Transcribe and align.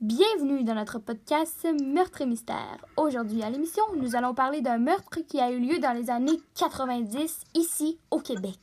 Bienvenue 0.00 0.62
dans 0.62 0.76
notre 0.76 1.00
podcast 1.00 1.66
Meurtre 1.84 2.20
et 2.20 2.26
Mystère. 2.26 2.86
Aujourd'hui 2.96 3.42
à 3.42 3.50
l'émission, 3.50 3.82
nous 3.96 4.14
allons 4.14 4.32
parler 4.32 4.60
d'un 4.60 4.78
meurtre 4.78 5.18
qui 5.26 5.40
a 5.40 5.50
eu 5.50 5.58
lieu 5.58 5.80
dans 5.80 5.90
les 5.90 6.08
années 6.08 6.40
90 6.54 7.42
ici 7.56 7.98
au 8.12 8.20
Québec. 8.20 8.60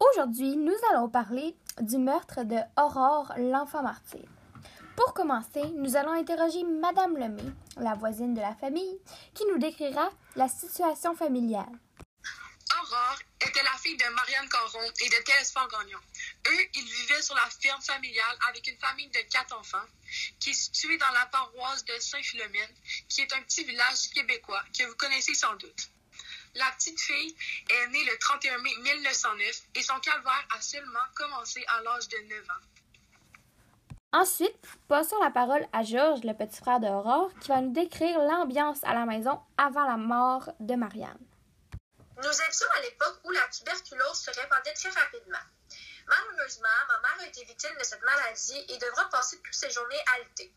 Aujourd'hui, 0.00 0.56
nous 0.56 0.72
allons 0.94 1.10
parler 1.10 1.54
du 1.82 1.98
meurtre 1.98 2.44
de 2.44 2.56
Aurore, 2.78 3.34
l'enfant 3.36 3.82
martyr. 3.82 4.22
Pour 5.04 5.14
commencer, 5.14 5.64
nous 5.74 5.96
allons 5.96 6.12
interroger 6.12 6.62
Madame 6.62 7.16
Lemay, 7.16 7.52
la 7.76 7.94
voisine 7.94 8.34
de 8.34 8.40
la 8.40 8.54
famille, 8.54 9.00
qui 9.34 9.44
nous 9.46 9.58
décrira 9.58 10.08
la 10.36 10.46
situation 10.46 11.16
familiale. 11.16 11.72
Aurore 12.78 13.18
était 13.40 13.64
la 13.64 13.76
fille 13.78 13.96
de 13.96 14.08
Marianne 14.14 14.48
Caron 14.48 14.86
et 15.00 15.08
de 15.08 15.24
Télésphore 15.24 15.66
Gagnon. 15.66 15.98
Eux, 16.46 16.66
ils 16.74 16.84
vivaient 16.84 17.20
sur 17.20 17.34
la 17.34 17.50
ferme 17.50 17.82
familiale 17.82 18.36
avec 18.48 18.64
une 18.68 18.78
famille 18.78 19.08
de 19.08 19.18
quatre 19.28 19.58
enfants 19.58 19.88
qui 20.38 20.50
est 20.50 20.54
située 20.54 20.98
dans 20.98 21.10
la 21.10 21.26
paroisse 21.26 21.84
de 21.84 21.98
Saint-Philomène, 21.98 22.74
qui 23.08 23.22
est 23.22 23.32
un 23.32 23.42
petit 23.42 23.64
village 23.64 24.08
québécois 24.14 24.62
que 24.78 24.84
vous 24.84 24.94
connaissez 24.94 25.34
sans 25.34 25.56
doute. 25.56 25.90
La 26.54 26.70
petite 26.78 27.00
fille 27.00 27.36
est 27.70 27.86
née 27.88 28.04
le 28.04 28.16
31 28.18 28.58
mai 28.58 28.76
1909 28.76 29.62
et 29.74 29.82
son 29.82 29.98
calvaire 29.98 30.46
a 30.56 30.60
seulement 30.60 31.06
commencé 31.16 31.64
à 31.66 31.82
l'âge 31.82 32.06
de 32.06 32.18
9 32.18 32.50
ans. 32.50 32.81
Ensuite, 34.14 34.54
passons 34.88 35.18
la 35.22 35.30
parole 35.30 35.66
à 35.72 35.82
Georges, 35.82 36.22
le 36.22 36.34
petit 36.34 36.60
frère 36.60 36.80
d'Aurore, 36.80 37.30
qui 37.40 37.48
va 37.48 37.62
nous 37.62 37.72
décrire 37.72 38.18
l'ambiance 38.18 38.84
à 38.84 38.92
la 38.92 39.06
maison 39.06 39.40
avant 39.56 39.88
la 39.88 39.96
mort 39.96 40.52
de 40.60 40.74
Marianne. 40.74 41.26
Nous 42.18 42.42
étions 42.48 42.68
à 42.76 42.80
l'époque 42.82 43.20
où 43.24 43.30
la 43.30 43.48
tuberculose 43.48 44.20
se 44.20 44.30
répandait 44.38 44.74
très 44.74 44.90
rapidement. 44.90 45.38
Malheureusement, 46.06 46.68
ma 46.88 47.00
mère 47.00 47.20
a 47.20 47.26
été 47.26 47.42
victime 47.44 47.74
de 47.78 47.84
cette 47.84 48.02
maladie 48.02 48.66
et 48.68 48.76
devra 48.76 49.08
passer 49.08 49.40
toutes 49.40 49.54
ses 49.54 49.70
journées 49.70 50.04
alitée. 50.16 50.52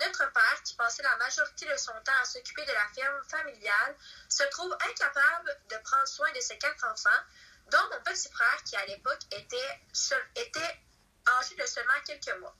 Notre 0.00 0.30
père, 0.30 0.62
qui 0.64 0.76
passait 0.76 1.02
la 1.02 1.16
majorité 1.16 1.66
de 1.66 1.76
son 1.78 1.92
temps 2.04 2.20
à 2.20 2.26
s'occuper 2.26 2.66
de 2.66 2.72
la 2.72 2.88
ferme 2.94 3.24
familiale, 3.26 3.96
se 4.28 4.44
trouve 4.50 4.76
incapable 4.86 5.56
de 5.70 5.76
prendre 5.82 6.06
soin 6.06 6.30
de 6.32 6.40
ses 6.40 6.58
quatre 6.58 6.84
enfants, 6.84 7.24
dont 7.70 7.78
mon 7.90 8.02
petit 8.02 8.30
frère, 8.30 8.62
qui 8.64 8.76
à 8.76 8.84
l'époque 8.84 9.24
était, 9.32 9.80
était 10.36 10.80
âgé 11.40 11.54
de 11.56 11.66
seulement 11.66 12.00
quelques 12.04 12.38
mois. 12.38 12.54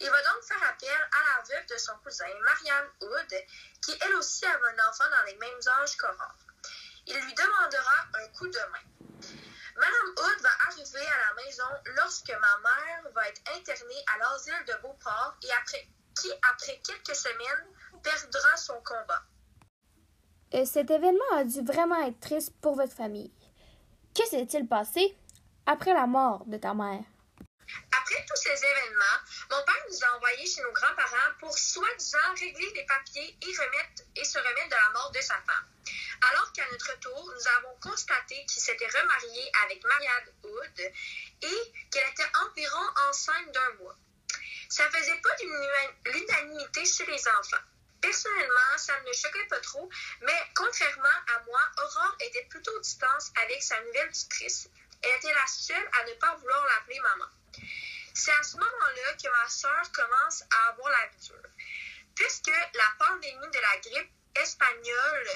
Il 0.00 0.08
va 0.08 0.22
donc 0.22 0.42
faire 0.42 0.62
appel 0.68 0.88
à 0.88 1.36
la 1.36 1.42
veuve 1.42 1.66
de 1.66 1.76
son 1.76 1.92
cousin, 2.02 2.24
Marianne 2.42 2.88
Hood, 3.02 3.34
qui 3.84 3.92
elle 4.00 4.14
aussi 4.14 4.46
avait 4.46 4.80
un 4.80 4.88
enfant 4.88 5.04
dans 5.10 5.26
les 5.26 5.36
mêmes 5.36 5.60
âges 5.80 5.96
qu'Aurore. 5.96 6.38
Il 7.06 7.14
lui 7.14 7.34
demandera 7.34 8.06
un 8.14 8.28
coup 8.28 8.48
de 8.48 8.58
main. 8.72 8.86
Madame 9.76 10.08
Hood 10.16 10.42
va 10.42 10.50
arriver 10.68 11.06
à 11.06 11.28
la 11.28 11.44
maison 11.44 11.92
lorsque 11.96 12.30
ma 12.30 12.58
mère 12.62 13.12
va 13.12 13.28
être 13.28 13.42
internée 13.56 14.04
à 14.14 14.18
l'asile 14.18 14.64
de 14.66 14.74
Beauport 14.82 15.36
et 15.42 15.52
après, 15.52 15.86
qui, 16.20 16.30
après 16.50 16.80
quelques 16.86 17.16
semaines, 17.16 17.66
perdra 18.02 18.56
son 18.56 18.80
combat. 18.82 19.22
Cet 20.64 20.90
événement 20.90 21.32
a 21.36 21.44
dû 21.44 21.62
vraiment 21.62 22.00
être 22.06 22.20
triste 22.20 22.54
pour 22.60 22.74
votre 22.74 22.94
famille. 22.94 23.32
Que 24.14 24.26
s'est-il 24.26 24.66
passé 24.66 25.16
après 25.66 25.94
la 25.94 26.06
mort 26.06 26.44
de 26.46 26.56
ta 26.56 26.74
mère? 26.74 27.04
Événements, 28.54 29.20
mon 29.50 29.62
père 29.64 29.84
nous 29.88 30.04
a 30.04 30.16
envoyés 30.16 30.46
chez 30.46 30.62
nos 30.62 30.72
grands-parents 30.72 31.32
pour 31.38 31.56
soi-disant 31.56 32.34
régler 32.38 32.72
des 32.72 32.84
papiers 32.84 33.36
et 33.42 33.54
se 34.24 34.38
remettre 34.38 34.68
de 34.68 34.74
la 34.74 34.90
mort 34.92 35.10
de 35.12 35.20
sa 35.20 35.34
femme. 35.34 35.68
Alors 36.30 36.52
qu'à 36.52 36.64
notre 36.70 36.98
tour, 37.00 37.32
nous 37.34 37.48
avons 37.58 37.74
constaté 37.80 38.44
qu'il 38.46 38.62
s'était 38.62 38.88
remarié 38.88 39.50
avec 39.64 39.84
Marianne 39.84 40.32
Hood 40.44 40.80
et 41.42 41.72
qu'elle 41.90 42.08
était 42.10 42.30
environ 42.44 42.86
enceinte 43.08 43.52
d'un 43.52 43.72
mois. 43.80 43.96
Ça 44.68 44.88
faisait 44.90 45.20
pas 45.20 45.36
l'unanimité 46.04 46.84
chez 46.84 47.06
les 47.06 47.28
enfants. 47.28 47.64
Personnellement, 48.00 48.78
ça 48.78 48.98
ne 49.00 49.08
me 49.08 49.12
choquait 49.12 49.46
pas 49.46 49.60
trop, 49.60 49.88
mais 50.22 50.42
contrairement 50.54 51.08
à 51.34 51.42
moi, 51.44 51.60
Aurore 51.82 52.16
était 52.20 52.44
plutôt 52.44 52.78
distance 52.80 53.30
avec 53.42 53.62
sa 53.62 53.80
nouvelle 53.82 54.10
tutrice. 54.12 54.68
Elle 55.02 55.16
était 55.16 55.34
la 55.34 55.46
seule 55.46 55.90
à 56.00 56.04
ne 56.04 56.14
pas 56.14 56.34
vouloir 56.36 56.64
l'appeler 56.66 57.00
maman. 57.00 57.26
C'est 58.14 58.32
à 58.32 58.42
ce 58.42 58.56
moment-là 58.56 59.14
que 59.14 59.28
ma 59.28 59.48
sœur 59.48 59.92
commence 59.92 60.42
à 60.50 60.68
avoir 60.70 60.90
la 60.90 61.08
dure. 61.18 61.50
Puisque 62.14 62.50
la 62.74 62.92
pandémie 62.98 63.50
de 63.50 63.58
la 63.58 63.76
grippe 63.78 64.12
espagnole 64.34 65.28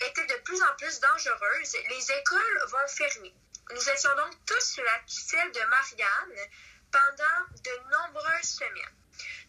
était 0.00 0.26
de 0.26 0.34
plus 0.42 0.60
en 0.62 0.74
plus 0.76 1.00
dangereuse, 1.00 1.76
les 1.88 2.12
écoles 2.12 2.64
vont 2.68 2.88
fermer. 2.88 3.34
Nous 3.70 3.88
étions 3.88 4.14
donc 4.16 4.34
tous 4.46 4.60
sur 4.60 4.84
la 4.84 4.98
tutelle 5.00 5.52
de 5.52 5.60
Marianne 5.66 6.50
pendant 6.90 7.46
de 7.62 7.90
nombreuses 7.90 8.48
semaines. 8.58 8.96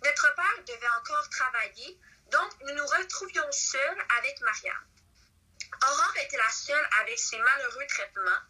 Notre 0.03 0.35
père 0.35 0.63
devait 0.67 0.95
encore 0.99 1.29
travailler, 1.29 1.97
donc 2.31 2.51
nous 2.61 2.73
nous 2.73 2.85
retrouvions 2.85 3.51
seuls 3.51 4.05
avec 4.19 4.39
Marianne. 4.41 4.87
Aurore 5.81 6.17
était 6.17 6.37
la 6.37 6.49
seule 6.49 6.89
avec 7.01 7.17
ses 7.17 7.39
malheureux 7.39 7.87
traitements 7.87 8.41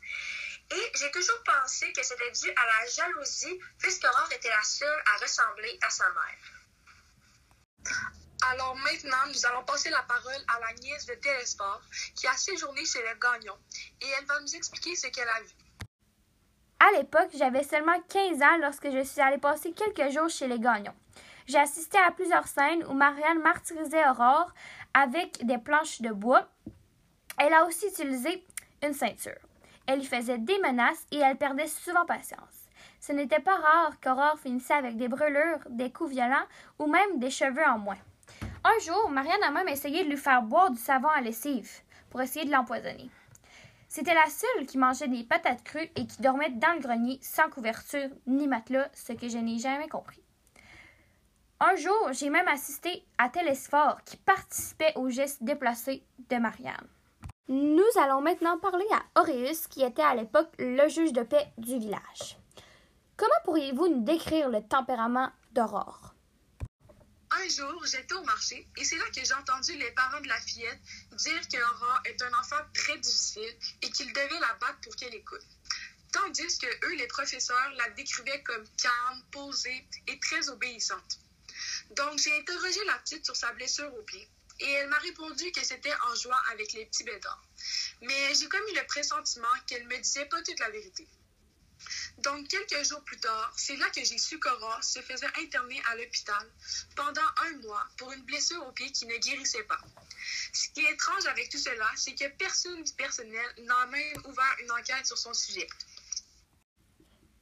j'ai 1.03 1.11
toujours 1.11 1.43
pensé 1.43 1.91
que 1.91 2.01
c'était 2.01 2.31
dû 2.31 2.49
à 2.49 2.65
la 2.65 2.87
jalousie, 2.87 3.59
puisqu'Aurore 3.77 4.31
était 4.31 4.49
la 4.49 4.63
seule 4.63 5.03
à 5.13 5.17
ressembler 5.21 5.77
à 5.81 5.89
sa 5.89 6.05
mère. 6.05 6.39
Alors 8.49 8.75
maintenant, 8.77 9.27
nous 9.27 9.45
allons 9.45 9.65
passer 9.65 9.89
la 9.89 10.03
parole 10.03 10.41
à 10.47 10.59
la 10.61 10.73
nièce 10.81 11.05
de 11.05 11.15
Télésphore, 11.15 11.81
qui 12.15 12.25
a 12.27 12.37
séjourné 12.37 12.85
chez 12.85 12.99
les 12.99 13.19
Gagnons, 13.19 13.57
et 14.01 14.05
elle 14.17 14.25
va 14.25 14.39
nous 14.39 14.55
expliquer 14.55 14.95
ce 14.95 15.07
qu'elle 15.07 15.27
a 15.27 15.41
vu. 15.41 15.55
À 16.79 16.91
l'époque, 16.97 17.31
j'avais 17.33 17.63
seulement 17.63 18.01
15 18.07 18.41
ans 18.41 18.57
lorsque 18.61 18.89
je 18.89 19.03
suis 19.03 19.21
allée 19.21 19.37
passer 19.37 19.73
quelques 19.73 20.09
jours 20.11 20.29
chez 20.29 20.47
les 20.47 20.59
Gagnons. 20.59 20.95
J'ai 21.47 21.59
assisté 21.59 21.97
à 21.97 22.11
plusieurs 22.11 22.47
scènes 22.47 22.85
où 22.85 22.93
Marianne 22.93 23.41
martyrisait 23.41 24.07
Aurore 24.07 24.53
avec 24.93 25.45
des 25.45 25.57
planches 25.57 26.01
de 26.01 26.11
bois. 26.13 26.47
Elle 27.37 27.53
a 27.53 27.65
aussi 27.65 27.87
utilisé 27.87 28.45
une 28.81 28.93
ceinture. 28.93 29.39
Elle 29.85 29.99
lui 29.99 30.05
faisait 30.05 30.37
des 30.37 30.57
menaces 30.59 31.05
et 31.11 31.17
elle 31.17 31.37
perdait 31.37 31.67
souvent 31.67 32.05
patience. 32.05 32.69
Ce 32.99 33.11
n'était 33.11 33.39
pas 33.39 33.55
rare 33.55 33.99
qu'Aurore 33.99 34.39
finissait 34.39 34.73
avec 34.73 34.95
des 34.95 35.07
brûlures, 35.07 35.59
des 35.69 35.91
coups 35.91 36.11
violents 36.11 36.47
ou 36.79 36.87
même 36.87 37.19
des 37.19 37.29
cheveux 37.29 37.65
en 37.65 37.77
moins. 37.77 37.97
Un 38.63 38.79
jour, 38.79 39.09
Marianne 39.09 39.43
a 39.43 39.51
même 39.51 39.67
essayé 39.67 40.03
de 40.03 40.09
lui 40.09 40.17
faire 40.17 40.41
boire 40.41 40.71
du 40.71 40.79
savon 40.79 41.09
à 41.09 41.19
lessive 41.19 41.69
pour 42.09 42.21
essayer 42.21 42.45
de 42.45 42.51
l'empoisonner. 42.51 43.09
C'était 43.89 44.13
la 44.13 44.27
seule 44.27 44.65
qui 44.65 44.77
mangeait 44.77 45.07
des 45.07 45.23
patates 45.23 45.63
crues 45.63 45.91
et 45.95 46.07
qui 46.07 46.21
dormait 46.21 46.49
dans 46.49 46.73
le 46.73 46.79
grenier 46.79 47.19
sans 47.21 47.49
couverture 47.49 48.09
ni 48.25 48.47
matelas, 48.47 48.89
ce 48.93 49.13
que 49.13 49.27
je 49.27 49.37
n'ai 49.37 49.59
jamais 49.59 49.87
compris. 49.87 50.23
Un 51.59 51.75
jour, 51.75 52.09
j'ai 52.11 52.29
même 52.29 52.47
assisté 52.47 53.05
à 53.17 53.29
Télésphore 53.29 54.01
qui 54.03 54.17
participait 54.17 54.93
aux 54.95 55.09
gestes 55.09 55.43
déplacés 55.43 56.03
de 56.29 56.37
Marianne. 56.37 56.87
Nous 57.49 57.83
allons 57.97 58.21
maintenant 58.21 58.57
parler 58.57 58.85
à 58.93 59.19
Auréus, 59.19 59.67
qui 59.67 59.83
était 59.83 60.01
à 60.01 60.15
l'époque 60.15 60.49
le 60.59 60.87
juge 60.87 61.11
de 61.11 61.23
paix 61.23 61.51
du 61.57 61.77
village. 61.77 62.37
Comment 63.17 63.33
pourriez-vous 63.43 63.89
nous 63.89 64.03
décrire 64.03 64.47
le 64.47 64.65
tempérament 64.65 65.29
d'Aurore? 65.51 66.13
Un 67.31 67.49
jour, 67.49 67.85
j'étais 67.85 68.13
au 68.13 68.23
marché 68.23 68.65
et 68.77 68.85
c'est 68.85 68.95
là 68.95 69.03
que 69.13 69.25
j'ai 69.25 69.33
entendu 69.33 69.73
les 69.73 69.91
parents 69.91 70.21
de 70.21 70.27
la 70.29 70.39
fillette 70.39 70.79
dire 71.17 71.47
qu'Aurore 71.49 71.99
est 72.05 72.21
un 72.21 72.33
enfant 72.39 72.63
très 72.73 72.97
difficile 72.99 73.55
et 73.81 73.89
qu'ils 73.89 74.13
devaient 74.13 74.39
la 74.39 74.53
battre 74.61 74.79
pour 74.81 74.95
qu'elle 74.95 75.13
écoute. 75.13 75.45
Tandis 76.13 76.59
que 76.59 76.85
eux, 76.85 76.95
les 76.95 77.07
professeurs, 77.07 77.71
la 77.75 77.89
décrivaient 77.89 78.43
comme 78.43 78.63
calme, 78.81 79.23
posée 79.31 79.85
et 80.07 80.19
très 80.19 80.47
obéissante. 80.47 81.19
Donc, 81.97 82.19
j'ai 82.19 82.39
interrogé 82.39 82.85
la 82.85 82.99
petite 82.99 83.25
sur 83.25 83.35
sa 83.35 83.51
blessure 83.51 83.93
au 83.95 84.01
pied 84.03 84.29
et 84.59 84.71
elle 84.71 84.89
m'a 84.89 84.97
répondu 84.97 85.51
que 85.51 85.63
c'était 85.63 85.93
en 86.09 86.15
jouant 86.15 86.37
avec 86.51 86.73
les 86.73 86.85
petits 86.85 87.03
bêtards. 87.03 87.43
Mais 88.01 88.33
j'ai 88.35 88.47
comme 88.47 88.67
eu 88.71 88.75
le 88.75 88.85
pressentiment 88.87 89.47
qu'elle 89.67 89.87
me 89.87 89.97
disait 89.97 90.25
pas 90.25 90.41
toute 90.41 90.59
la 90.59 90.69
vérité. 90.69 91.07
Donc, 92.19 92.47
quelques 92.47 92.87
jours 92.87 93.03
plus 93.03 93.19
tard, 93.19 93.51
c'est 93.57 93.75
là 93.75 93.85
que 93.89 94.03
j'ai 94.03 94.17
su 94.17 94.39
qu'Aurore 94.39 94.83
se 94.83 94.99
faisait 95.01 95.27
interner 95.41 95.81
à 95.91 95.95
l'hôpital 95.95 96.47
pendant 96.95 97.21
un 97.45 97.57
mois 97.63 97.85
pour 97.97 98.11
une 98.11 98.23
blessure 98.23 98.65
au 98.65 98.71
pied 98.71 98.91
qui 98.91 99.05
ne 99.05 99.17
guérissait 99.17 99.63
pas. 99.63 99.79
Ce 100.53 100.69
qui 100.69 100.81
est 100.81 100.91
étrange 100.93 101.25
avec 101.25 101.49
tout 101.49 101.57
cela, 101.57 101.89
c'est 101.95 102.15
que 102.15 102.29
personne 102.37 102.83
du 102.83 102.93
personnel 102.93 103.45
n'a 103.63 103.85
même 103.87 104.17
ouvert 104.25 104.55
une 104.63 104.71
enquête 104.71 105.05
sur 105.05 105.17
son 105.17 105.33
sujet. 105.33 105.67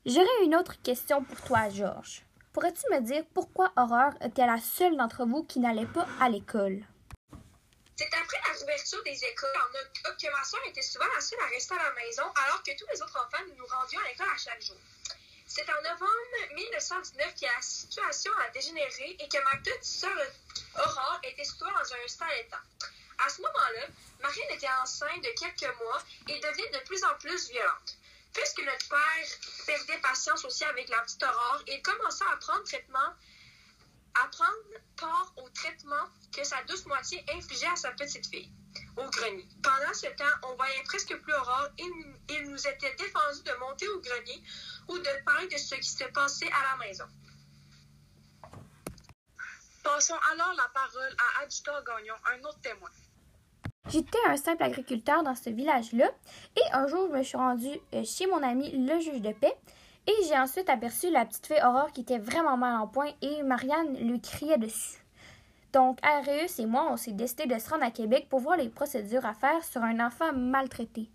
J'aurais 0.05 0.43
une 0.43 0.55
autre 0.55 0.81
question 0.81 1.23
pour 1.23 1.39
toi, 1.41 1.69
Georges. 1.69 2.23
Pourrais-tu 2.53 2.81
me 2.91 3.01
dire 3.01 3.23
pourquoi 3.33 3.71
Aurore 3.77 4.13
était 4.21 4.47
la 4.47 4.59
seule 4.59 4.97
d'entre 4.97 5.25
vous 5.25 5.43
qui 5.43 5.59
n'allait 5.59 5.85
pas 5.85 6.07
à 6.19 6.27
l'école? 6.27 6.83
C'est 8.01 8.17
après 8.17 8.41
la 8.47 8.63
ouverture 8.63 9.03
des 9.03 9.25
écoles 9.25 9.53
en 9.57 9.77
octobre 9.77 10.17
que 10.17 10.31
ma 10.31 10.43
soeur 10.43 10.59
était 10.65 10.81
souvent 10.81 11.05
la 11.13 11.21
seule 11.21 11.39
à 11.39 11.45
rester 11.49 11.75
à 11.75 11.83
la 11.83 11.91
maison, 11.91 12.23
alors 12.33 12.63
que 12.63 12.71
tous 12.75 12.87
les 12.91 12.99
autres 12.99 13.15
enfants 13.15 13.43
nous 13.55 13.65
rendions 13.67 13.99
à 13.99 14.07
l'école 14.07 14.27
à 14.33 14.37
chaque 14.39 14.59
jour. 14.59 14.77
C'est 15.45 15.69
en 15.69 15.79
novembre 15.83 16.53
1919 16.55 17.35
que 17.35 17.45
la 17.45 17.61
situation 17.61 18.31
a 18.39 18.49
dégénéré 18.49 19.17
et 19.19 19.29
que 19.29 19.37
ma 19.43 19.55
petite 19.57 19.83
sœur 19.83 20.17
Aurore 20.77 21.19
était 21.21 21.43
située 21.43 21.69
dans 21.69 21.93
un 21.93 22.07
stade 22.07 22.29
état. 22.39 22.63
À 23.19 23.29
ce 23.29 23.39
moment-là, 23.43 23.85
Marianne 24.19 24.55
était 24.55 24.73
enceinte 24.81 25.23
de 25.23 25.29
quelques 25.39 25.77
mois 25.77 26.01
et 26.27 26.39
devenait 26.39 26.71
de 26.71 26.83
plus 26.85 27.03
en 27.03 27.13
plus 27.19 27.51
violente. 27.51 27.97
Puisque 28.33 28.63
notre 28.63 28.89
père 28.89 29.27
perdait 29.67 30.01
patience 30.01 30.43
aussi 30.43 30.63
avec 30.63 30.89
la 30.89 31.01
petite 31.01 31.21
Aurore, 31.21 31.61
il 31.67 31.79
commença 31.83 32.25
à 32.33 32.37
prendre 32.37 32.63
traitement, 32.63 33.13
à 34.15 34.27
prendre 34.29 34.57
part 34.97 35.33
au 35.37 35.47
que 36.35 36.43
sa 36.43 36.63
douce 36.63 36.85
moitié 36.85 37.23
infligeait 37.35 37.67
à 37.67 37.75
sa 37.75 37.91
petite 37.91 38.25
fille 38.27 38.51
au 38.97 39.09
grenier. 39.09 39.47
Pendant 39.61 39.93
ce 39.93 40.07
temps, 40.15 40.49
on 40.49 40.55
voyait 40.55 40.83
presque 40.85 41.15
plus 41.17 41.33
Aurore 41.33 41.69
et 41.77 41.85
il 42.29 42.49
nous 42.49 42.67
était 42.67 42.95
défendu 42.95 43.43
de 43.43 43.59
monter 43.59 43.87
au 43.89 43.99
grenier 43.99 44.43
ou 44.87 44.97
de 44.97 45.23
parler 45.25 45.47
de 45.47 45.57
ce 45.57 45.75
qui 45.75 45.89
se 45.89 46.03
passait 46.05 46.47
à 46.47 46.71
la 46.71 46.85
maison. 46.85 47.05
Passons 49.83 50.15
alors 50.31 50.53
la 50.53 50.69
parole 50.73 51.15
à 51.17 51.43
Adjutant 51.43 51.81
Gagnon, 51.85 52.13
un 52.33 52.39
autre 52.43 52.59
témoin. 52.61 52.89
J'étais 53.89 54.19
un 54.27 54.37
simple 54.37 54.63
agriculteur 54.63 55.23
dans 55.23 55.35
ce 55.35 55.49
village-là 55.49 56.11
et 56.55 56.73
un 56.73 56.87
jour, 56.87 57.09
je 57.11 57.17
me 57.17 57.23
suis 57.23 57.37
rendue 57.37 57.79
euh, 57.93 58.03
chez 58.03 58.27
mon 58.27 58.43
ami 58.43 58.71
le 58.71 58.99
juge 58.99 59.21
de 59.21 59.33
paix 59.33 59.57
et 60.07 60.13
j'ai 60.27 60.37
ensuite 60.37 60.69
aperçu 60.69 61.09
la 61.09 61.25
petite 61.25 61.47
fille 61.47 61.61
Aurore 61.63 61.91
qui 61.91 62.01
était 62.01 62.19
vraiment 62.19 62.57
mal 62.57 62.79
en 62.79 62.87
point 62.87 63.11
et 63.21 63.41
Marianne 63.43 63.97
lui 63.97 64.21
criait 64.21 64.59
dessus. 64.59 65.00
Donc, 65.73 65.99
Arius 66.03 66.59
et 66.59 66.65
moi, 66.65 66.89
on 66.91 66.97
s'est 66.97 67.13
décidé 67.13 67.45
de 67.45 67.57
se 67.57 67.69
rendre 67.69 67.85
à 67.85 67.91
Québec 67.91 68.27
pour 68.29 68.39
voir 68.39 68.57
les 68.57 68.69
procédures 68.69 69.25
à 69.25 69.33
faire 69.33 69.63
sur 69.63 69.81
un 69.83 70.05
enfant 70.05 70.33
maltraité. 70.33 71.09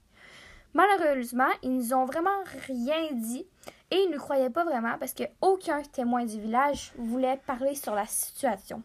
Malheureusement, 0.73 1.51
ils 1.63 1.75
nous 1.75 1.95
ont 1.95 2.05
vraiment 2.05 2.43
rien 2.67 3.13
dit 3.13 3.47
et 3.91 3.97
ils 3.97 4.11
ne 4.11 4.19
croyaient 4.19 4.51
pas 4.51 4.65
vraiment 4.65 4.99
parce 4.99 5.15
qu'aucun 5.15 5.83
témoin 5.83 6.25
du 6.25 6.41
village 6.41 6.93
voulait 6.99 7.41
parler 7.47 7.75
sur 7.75 7.95
la 7.95 8.07
situation. 8.07 8.83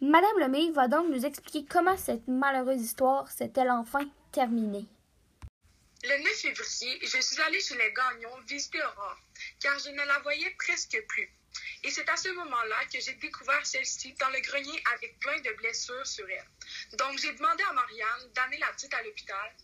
Madame 0.00 0.38
Lemay 0.40 0.70
va 0.72 0.88
donc 0.88 1.08
nous 1.08 1.24
expliquer 1.24 1.64
comment 1.64 1.96
cette 1.96 2.26
malheureuse 2.26 2.80
histoire 2.80 3.28
s'est-elle 3.28 3.70
enfin 3.70 4.02
terminée. 4.32 4.86
Le 6.04 6.18
9 6.18 6.32
février, 6.34 6.98
je 7.02 7.20
suis 7.20 7.40
allée 7.42 7.60
chez 7.60 7.76
les 7.76 7.92
Gagnons 7.92 8.40
visiter 8.40 8.82
Aurore, 8.82 9.20
car 9.60 9.78
je 9.78 9.90
ne 9.90 10.04
la 10.04 10.18
voyais 10.18 10.50
presque 10.58 11.00
plus. 11.06 11.30
Et 11.84 11.90
c'est 11.92 12.08
à 12.08 12.16
ce 12.16 12.28
moment-là 12.30 12.84
que 12.92 12.98
j'ai 12.98 13.14
découvert 13.14 13.64
celle-ci 13.64 14.12
dans 14.14 14.30
le 14.30 14.40
grenier 14.40 14.82
avec 14.94 15.16
plein 15.20 15.38
de 15.40 15.50
blessures 15.52 16.06
sur 16.06 16.28
elle. 16.28 16.96
Donc 16.96 17.18
j'ai 17.18 17.32
demandé 17.34 17.62
à 17.62 17.72
Marianne 17.72 18.32
d'amener 18.34 18.58
la 18.58 18.72
petite 18.72 18.92
à 18.94 19.02
l'hôpital 19.02 19.54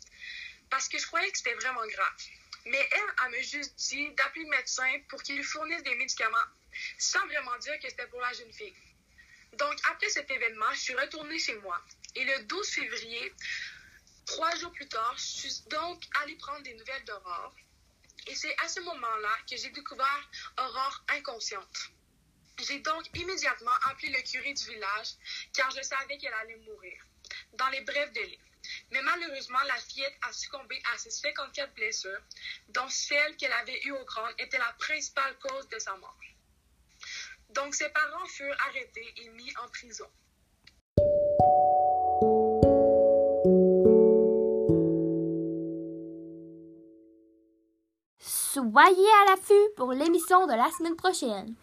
parce 0.71 0.89
que 0.89 0.99
je 0.99 1.07
croyais 1.07 1.29
que 1.33 1.39
c'était 1.39 1.55
vraiment 1.55 1.87
grave. 1.87 2.17
Mais 2.67 2.89
elle, 2.93 3.15
elle 3.25 3.31
m'a 3.33 3.43
juste 3.43 3.75
dit 3.89 4.09
d'appeler 4.11 4.45
le 4.45 4.51
médecin 4.51 4.93
pour 5.09 5.21
qu'il 5.23 5.37
lui 5.37 5.45
fournisse 5.45 5.83
des 5.83 5.95
médicaments, 5.97 6.37
sans 6.99 7.25
vraiment 7.27 7.57
dire 7.59 7.79
que 7.81 7.89
c'était 7.89 8.07
pour 8.07 8.21
la 8.21 8.33
jeune 8.33 8.53
fille. 8.53 8.75
Donc, 9.55 9.75
après 9.91 10.09
cet 10.11 10.31
événement, 10.31 10.73
je 10.75 10.81
suis 10.81 10.95
retournée 10.95 11.39
chez 11.39 11.55
moi. 11.57 11.83
Et 12.15 12.25
le 12.25 12.45
12 12.45 12.69
février, 12.69 13.33
trois 14.29 14.55
jours 14.57 14.73
plus 14.73 14.89
tard, 14.89 15.15
je 15.17 15.49
suis 15.49 15.63
donc 15.71 16.05
allée 16.23 16.37
prendre 16.37 16.63
des 16.63 16.75
nouvelles 16.75 17.05
d'Aurore. 17.05 17.55
Et 18.27 18.35
c'est 18.35 18.55
à 18.63 18.69
ce 18.69 18.81
moment-là 18.81 19.35
que 19.49 19.57
j'ai 19.57 19.71
découvert 19.71 20.31
Aurore 20.59 21.05
inconsciente. 21.09 21.79
J'ai 22.59 22.81
donc 22.81 23.05
immédiatement 23.17 23.77
appelé 23.91 24.13
le 24.13 24.21
curé 24.23 24.53
du 24.53 24.65
village 24.67 25.15
car 25.55 25.71
je 25.71 25.81
savais 25.83 26.19
qu'elle 26.19 26.35
allait 26.35 26.57
mourir, 26.57 27.03
dans 27.55 27.69
les 27.69 27.81
brèves 27.81 28.13
délais. 28.13 28.39
Mais 28.91 29.01
malheureusement, 29.01 29.63
la 29.67 29.77
fillette 29.77 30.19
a 30.23 30.33
succombé 30.33 30.79
à 30.93 30.99
ses 30.99 31.11
54 31.11 31.73
blessures, 31.75 32.21
dont 32.69 32.89
celle 32.89 33.35
qu'elle 33.37 33.53
avait 33.53 33.81
eue 33.85 33.93
au 33.93 34.05
crâne 34.05 34.35
était 34.39 34.59
la 34.59 34.73
principale 34.79 35.39
cause 35.39 35.69
de 35.69 35.79
sa 35.79 35.97
mort. 35.97 36.21
Donc 37.51 37.75
ses 37.75 37.89
parents 37.89 38.27
furent 38.27 38.61
arrêtés 38.69 39.15
et 39.17 39.29
mis 39.31 39.57
en 39.57 39.69
prison. 39.69 40.11
Soyez 48.59 49.09
à 49.23 49.31
l'affût 49.31 49.69
pour 49.77 49.93
l'émission 49.93 50.49
de 50.49 50.53
la 50.53 50.69
semaine 50.77 50.97
prochaine. 50.97 51.55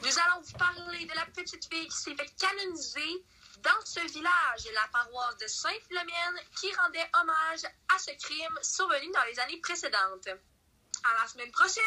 Nous 0.00 0.18
allons 0.18 0.40
vous 0.40 0.56
parler 0.56 1.04
de 1.04 1.14
la 1.14 1.26
petite 1.34 1.64
fille 1.64 1.88
qui 1.88 1.96
s'est 1.96 2.14
fait 2.14 2.30
canoniser 2.38 3.24
dans 3.64 3.84
ce 3.84 3.98
village, 4.12 4.68
la 4.72 4.86
paroisse 4.92 5.36
de 5.38 5.48
Saint-Philomène, 5.48 6.38
qui 6.60 6.72
rendait 6.76 7.10
hommage 7.20 7.64
à 7.92 7.98
ce 7.98 8.12
crime 8.24 8.56
survenu 8.62 9.10
dans 9.12 9.24
les 9.28 9.40
années 9.40 9.60
précédentes. 9.60 10.28
À 11.02 11.20
la 11.20 11.26
semaine 11.26 11.50
prochaine! 11.50 11.82